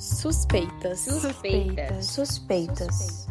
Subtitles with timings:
[0.00, 1.00] Suspeitas.
[1.00, 2.06] Suspeitas.
[2.06, 3.26] Suspeitas.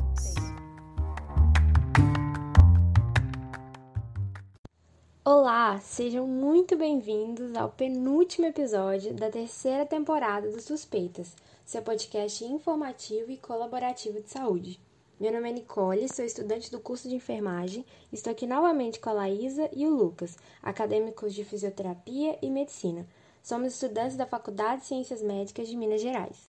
[5.26, 11.36] Olá, sejam muito bem-vindos ao penúltimo episódio da terceira temporada do Suspeitas,
[11.66, 14.80] seu podcast informativo e colaborativo de saúde.
[15.20, 17.84] Meu nome é Nicole, sou estudante do curso de enfermagem.
[18.14, 23.08] Estou aqui novamente com a Laísa e o Lucas, acadêmicos de fisioterapia e medicina.
[23.42, 26.49] Somos estudantes da Faculdade de Ciências Médicas de Minas Gerais.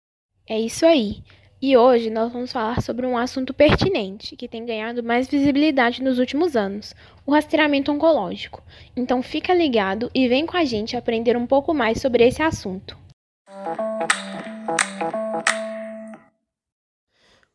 [0.49, 1.25] É isso aí.
[1.61, 6.21] E hoje nós vamos falar sobre um assunto pertinente que tem ganhado mais visibilidade nos
[6.21, 6.95] últimos anos:
[7.27, 8.63] o rastreamento oncológico.
[8.95, 12.97] Então fica ligado e vem com a gente aprender um pouco mais sobre esse assunto.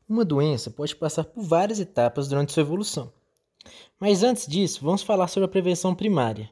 [0.09, 3.13] Uma doença pode passar por várias etapas durante sua evolução.
[3.97, 6.49] Mas antes disso, vamos falar sobre a prevenção primária.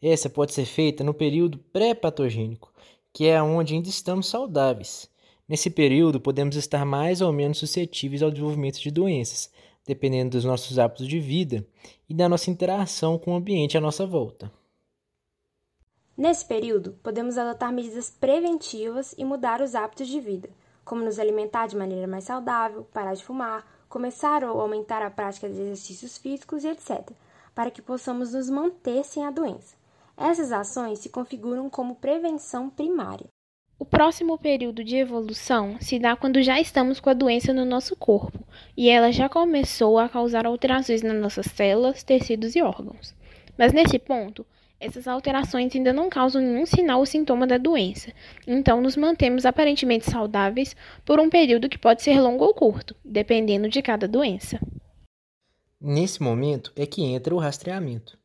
[0.00, 2.72] Essa pode ser feita no período pré-patogênico,
[3.12, 5.10] que é onde ainda estamos saudáveis.
[5.48, 9.48] Nesse período, podemos estar mais ou menos suscetíveis ao desenvolvimento de doenças,
[9.86, 11.64] dependendo dos nossos hábitos de vida
[12.08, 14.50] e da nossa interação com o ambiente à nossa volta.
[16.16, 20.50] Nesse período, podemos adotar medidas preventivas e mudar os hábitos de vida,
[20.84, 25.48] como nos alimentar de maneira mais saudável, parar de fumar, começar ou aumentar a prática
[25.48, 27.12] de exercícios físicos e etc.,
[27.54, 29.76] para que possamos nos manter sem a doença.
[30.16, 33.28] Essas ações se configuram como prevenção primária.
[33.78, 37.94] O próximo período de evolução se dá quando já estamos com a doença no nosso
[37.94, 38.42] corpo
[38.74, 43.14] e ela já começou a causar alterações nas nossas células, tecidos e órgãos.
[43.58, 44.46] Mas nesse ponto,
[44.80, 48.12] essas alterações ainda não causam nenhum sinal ou sintoma da doença,
[48.46, 50.74] então nos mantemos aparentemente saudáveis
[51.04, 54.58] por um período que pode ser longo ou curto, dependendo de cada doença.
[55.78, 58.18] Nesse momento é que entra o rastreamento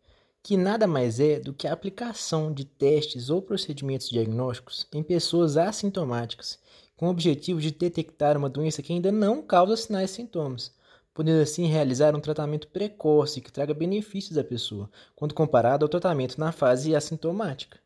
[0.44, 5.56] que nada mais é do que a aplicação de testes ou procedimentos diagnósticos em pessoas
[5.56, 6.58] assintomáticas,
[6.98, 10.74] com o objetivo de detectar uma doença que ainda não causa sinais e sintomas,
[11.14, 16.40] podendo assim realizar um tratamento precoce que traga benefícios à pessoa, quando comparado ao tratamento
[16.40, 17.80] na fase assintomática.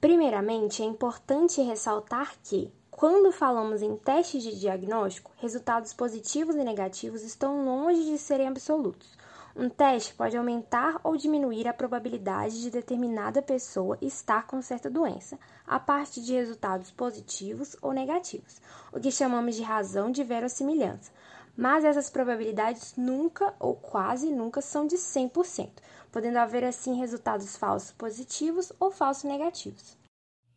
[0.00, 7.22] Primeiramente, é importante ressaltar que, quando falamos em testes de diagnóstico, resultados positivos e negativos
[7.22, 9.17] estão longe de serem absolutos
[9.58, 15.36] um teste pode aumentar ou diminuir a probabilidade de determinada pessoa estar com certa doença,
[15.66, 18.60] a partir de resultados positivos ou negativos,
[18.92, 21.10] o que chamamos de razão de verossimilhança.
[21.56, 25.70] Mas essas probabilidades nunca ou quase nunca são de 100%,
[26.12, 29.98] podendo haver assim resultados falsos positivos ou falsos negativos.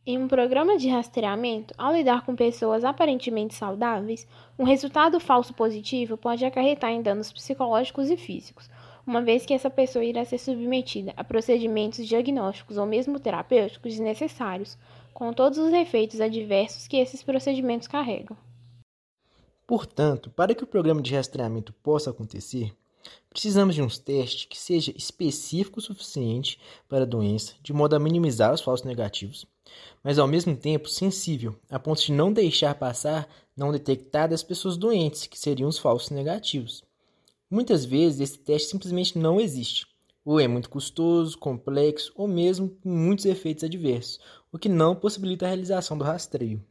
[0.03, 6.17] Em um programa de rastreamento, ao lidar com pessoas aparentemente saudáveis, um resultado falso positivo
[6.17, 8.67] pode acarretar em danos psicológicos e físicos,
[9.06, 14.78] uma vez que essa pessoa irá ser submetida a procedimentos diagnósticos ou mesmo terapêuticos desnecessários,
[15.13, 18.38] com todos os efeitos adversos que esses procedimentos carregam.
[19.67, 22.75] Portanto, para que o programa de rastreamento possa acontecer,
[23.29, 26.59] precisamos de um testes que seja específico o suficiente
[26.90, 29.45] para a doença, de modo a minimizar os falsos negativos,
[30.03, 35.28] mas ao mesmo tempo sensível, a ponto de não deixar passar não detectadas pessoas doentes,
[35.28, 36.84] que seriam os falsos negativos.
[37.51, 39.85] Muitas vezes esse teste simplesmente não existe,
[40.23, 44.22] ou é muito custoso, complexo ou mesmo com muitos efeitos adversos,
[44.53, 46.63] o que não possibilita a realização do rastreio.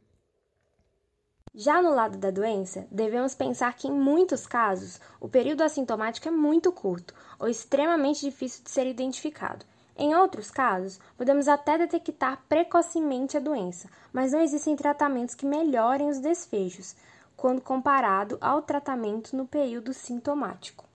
[1.53, 6.31] Já no lado da doença, devemos pensar que em muitos casos o período assintomático é
[6.31, 9.63] muito curto ou extremamente difícil de ser identificado.
[9.95, 16.09] Em outros casos, podemos até detectar precocemente a doença, mas não existem tratamentos que melhorem
[16.09, 16.95] os desfechos,
[17.41, 20.87] quando comparado ao tratamento no período sintomático.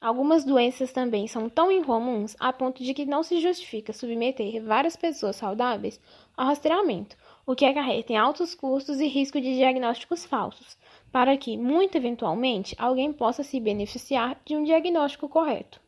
[0.00, 4.96] Algumas doenças também são tão incomuns a ponto de que não se justifica submeter várias
[4.96, 6.00] pessoas saudáveis
[6.34, 10.78] ao rastreamento, o que acarreta em altos custos e risco de diagnósticos falsos,
[11.12, 15.82] para que, muito eventualmente, alguém possa se beneficiar de um diagnóstico correto.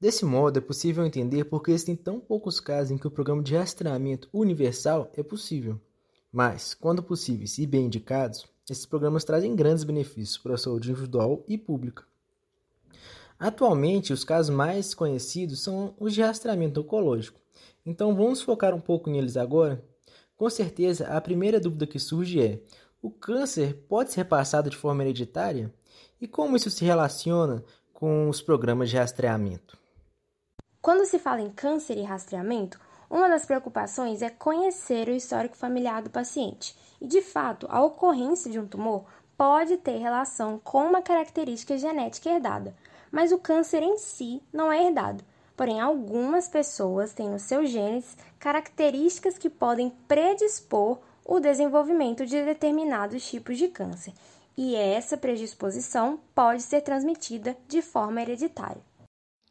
[0.00, 3.44] Desse modo, é possível entender por que existem tão poucos casos em que o programa
[3.44, 5.80] de rastreamento universal é possível.
[6.32, 11.44] Mas, quando possíveis e bem indicados, esses programas trazem grandes benefícios para a saúde individual
[11.46, 12.04] e pública.
[13.38, 17.40] Atualmente, os casos mais conhecidos são os de rastreamento oncológico.
[17.84, 19.84] Então, vamos focar um pouco neles agora?
[20.36, 22.60] Com certeza, a primeira dúvida que surge é:
[23.00, 25.72] o câncer pode ser passado de forma hereditária?
[26.20, 27.62] E como isso se relaciona
[27.92, 29.78] com os programas de rastreamento?
[30.80, 32.80] Quando se fala em câncer e rastreamento,
[33.10, 38.50] uma das preocupações é conhecer o histórico familiar do paciente e, de fato, a ocorrência
[38.50, 39.04] de um tumor
[39.36, 42.74] pode ter relação com uma característica genética herdada,
[43.10, 45.22] mas o câncer em si não é herdado.
[45.56, 53.26] Porém, algumas pessoas têm nos seus genes características que podem predispor o desenvolvimento de determinados
[53.26, 54.12] tipos de câncer,
[54.56, 58.82] e essa predisposição pode ser transmitida de forma hereditária.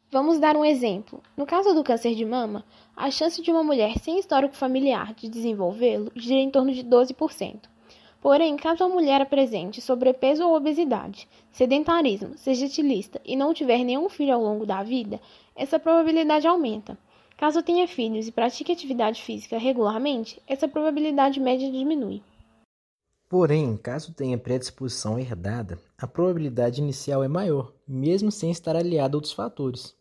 [0.08, 1.20] Vamos dar um exemplo.
[1.36, 2.64] No caso do câncer de mama,
[2.96, 7.62] a chance de uma mulher sem histórico familiar de desenvolvê-lo gira em torno de 12%.
[8.20, 14.08] Porém, caso a mulher apresente sobrepeso ou obesidade, sedentarismo, seja etilista e não tiver nenhum
[14.08, 15.20] filho ao longo da vida,
[15.56, 16.96] essa probabilidade aumenta.
[17.36, 22.22] Caso tenha filhos e pratique atividade física regularmente, essa probabilidade média diminui.
[23.38, 29.18] Porém, caso tenha predisposição herdada, a probabilidade inicial é maior, mesmo sem estar aliada a
[29.18, 29.94] outros fatores.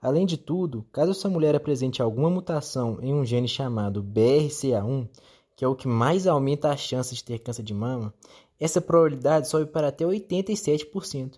[0.00, 5.06] Além de tudo, caso essa mulher apresente alguma mutação em um gene chamado BRCA1,
[5.54, 8.10] que é o que mais aumenta a chance de ter câncer de mama,
[8.58, 11.34] essa probabilidade sobe para até 87%,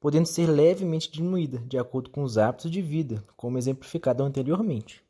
[0.00, 5.00] podendo ser levemente diminuída de acordo com os hábitos de vida, como exemplificado anteriormente.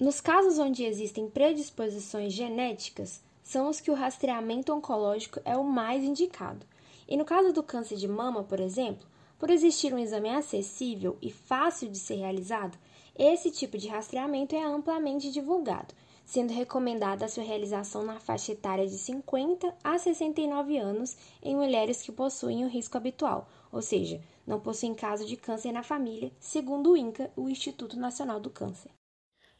[0.00, 6.02] Nos casos onde existem predisposições genéticas, são os que o rastreamento oncológico é o mais
[6.02, 6.66] indicado.
[7.08, 9.06] E no caso do câncer de mama, por exemplo,
[9.38, 12.76] por existir um exame acessível e fácil de ser realizado,
[13.16, 15.94] esse tipo de rastreamento é amplamente divulgado,
[16.24, 22.02] sendo recomendada a sua realização na faixa etária de 50 a 69 anos em mulheres
[22.02, 26.90] que possuem o risco habitual, ou seja, não possuem caso de câncer na família, segundo
[26.90, 28.95] o INCA, o Instituto Nacional do Câncer.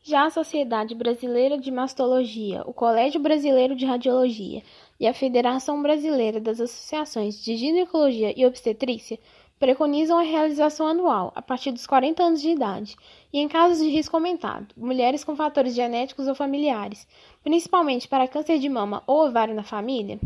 [0.08, 4.62] Já a Sociedade Brasileira de Mastologia, o Colégio Brasileiro de Radiologia
[5.00, 9.18] e a Federação Brasileira das Associações de Ginecologia e Obstetrícia
[9.58, 12.94] preconizam a realização anual, a partir dos 40 anos de idade,
[13.32, 17.04] e em casos de risco aumentado, mulheres com fatores genéticos ou familiares,
[17.42, 20.20] principalmente para câncer de mama ou ovário na família,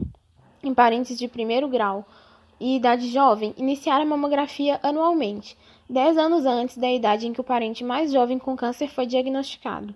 [0.62, 2.06] em parentes de primeiro grau
[2.60, 5.56] e idade jovem, iniciar a mamografia anualmente,
[5.90, 9.92] 10 anos antes da idade em que o parente mais jovem com câncer foi diagnosticado.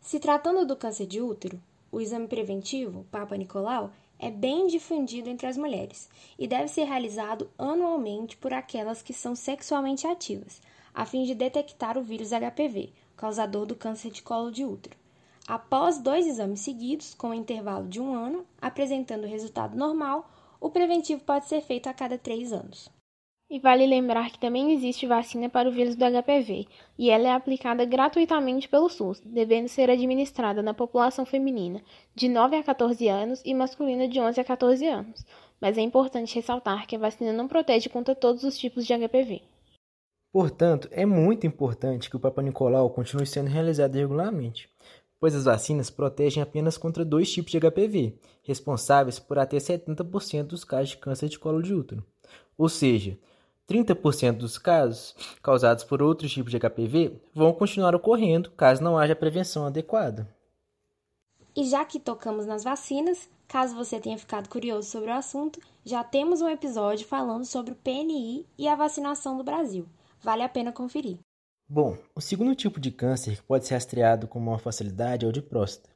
[0.00, 1.62] Se tratando do câncer de útero,
[1.92, 7.48] o exame preventivo, Papa Nicolau, é bem difundido entre as mulheres e deve ser realizado
[7.56, 10.60] anualmente por aquelas que são sexualmente ativas,
[10.92, 14.96] a fim de detectar o vírus HPV, causador do câncer de colo de útero.
[15.46, 20.28] Após dois exames seguidos, com um intervalo de um ano, apresentando resultado normal,
[20.60, 22.90] o preventivo pode ser feito a cada três anos.
[23.50, 26.66] E vale lembrar que também existe vacina para o vírus do HPV,
[26.98, 31.80] e ela é aplicada gratuitamente pelo SUS, devendo ser administrada na população feminina
[32.14, 35.24] de 9 a 14 anos e masculina de 11 a 14 anos.
[35.58, 39.40] Mas é importante ressaltar que a vacina não protege contra todos os tipos de HPV.
[40.30, 44.68] Portanto, é muito importante que o Papa Nicolau continue sendo realizado regularmente,
[45.18, 50.64] pois as vacinas protegem apenas contra dois tipos de HPV, responsáveis por até 70% dos
[50.64, 52.04] casos de câncer de colo de útero.
[52.58, 53.18] Ou seja,
[53.68, 59.14] 30% dos casos causados por outros tipos de HPV vão continuar ocorrendo caso não haja
[59.14, 60.26] prevenção adequada.
[61.54, 66.04] E já que tocamos nas vacinas, caso você tenha ficado curioso sobre o assunto, já
[66.04, 69.86] temos um episódio falando sobre o PNI e a vacinação do Brasil.
[70.22, 71.18] Vale a pena conferir.
[71.68, 75.32] Bom, o segundo tipo de câncer que pode ser rastreado com maior facilidade é o
[75.32, 75.90] de próstata.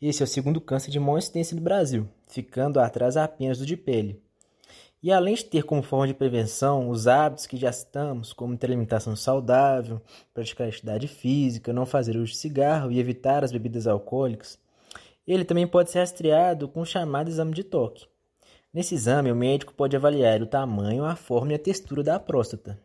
[0.00, 3.76] Esse é o segundo câncer de maior incidência no Brasil, ficando atrás apenas do de
[3.76, 4.20] pele.
[5.02, 8.68] E além de ter como forma de prevenção os hábitos que já citamos, como ter
[8.68, 10.00] alimentação saudável,
[10.32, 14.60] praticar atividade física, não fazer uso de cigarro e evitar as bebidas alcoólicas,
[15.26, 18.06] ele também pode ser rastreado com o chamado exame de toque.
[18.72, 22.78] Nesse exame, o médico pode avaliar o tamanho, a forma e a textura da próstata.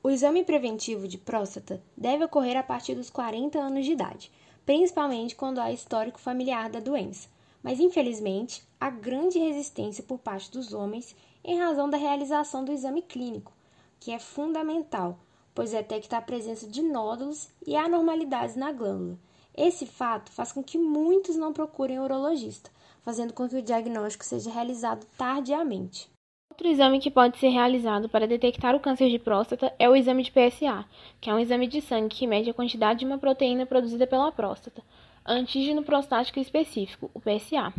[0.00, 4.30] O exame preventivo de próstata deve ocorrer a partir dos 40 anos de idade,
[4.64, 7.33] principalmente quando há histórico familiar da doença
[7.64, 13.00] mas infelizmente há grande resistência por parte dos homens em razão da realização do exame
[13.00, 13.52] clínico,
[13.98, 15.18] que é fundamental,
[15.54, 19.18] pois detecta a presença de nódulos e anormalidades na glândula.
[19.56, 22.70] Esse fato faz com que muitos não procurem urologista,
[23.02, 26.10] fazendo com que o diagnóstico seja realizado tardiamente.
[26.50, 30.22] Outro exame que pode ser realizado para detectar o câncer de próstata é o exame
[30.22, 30.84] de PSA,
[31.20, 34.30] que é um exame de sangue que mede a quantidade de uma proteína produzida pela
[34.30, 34.82] próstata
[35.26, 37.72] antígeno prostático específico, o PSA.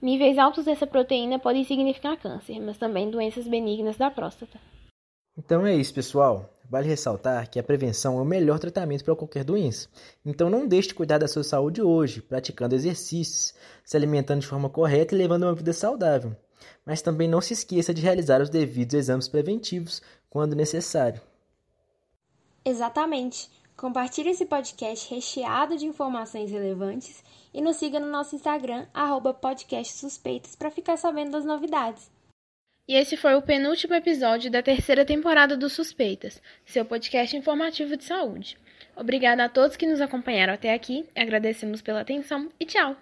[0.00, 4.60] Níveis altos dessa proteína podem significar câncer, mas também doenças benignas da próstata.
[5.36, 6.52] Então é isso, pessoal.
[6.68, 9.88] Vale ressaltar que a prevenção é o melhor tratamento para qualquer doença.
[10.24, 14.70] Então não deixe de cuidar da sua saúde hoje, praticando exercícios, se alimentando de forma
[14.70, 16.34] correta e levando uma vida saudável.
[16.84, 21.20] Mas também não se esqueça de realizar os devidos exames preventivos quando necessário.
[22.64, 23.50] Exatamente.
[23.82, 27.20] Compartilhe esse podcast recheado de informações relevantes
[27.52, 28.86] e nos siga no nosso Instagram,
[29.40, 32.08] podcastsuspeitas, para ficar sabendo das novidades.
[32.86, 38.04] E esse foi o penúltimo episódio da terceira temporada do Suspeitas, seu podcast informativo de
[38.04, 38.56] saúde.
[38.94, 42.96] Obrigada a todos que nos acompanharam até aqui, agradecemos pela atenção e tchau!